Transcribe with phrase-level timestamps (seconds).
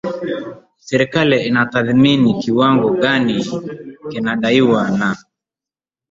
[0.77, 3.43] serikali inatathmini kiwango gani
[4.09, 5.15] kinadaiwa na